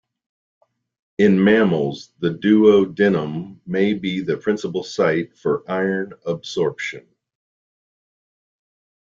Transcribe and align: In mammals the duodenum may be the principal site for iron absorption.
In 1.19 1.43
mammals 1.43 2.11
the 2.17 2.31
duodenum 2.31 3.61
may 3.67 3.93
be 3.93 4.21
the 4.21 4.35
principal 4.35 4.81
site 4.83 5.37
for 5.37 5.63
iron 5.69 6.13
absorption. 6.25 7.05